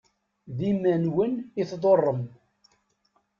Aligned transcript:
D 0.57 0.59
iman-nwen 0.71 1.33
i 1.61 1.63
tḍurrem. 1.71 2.21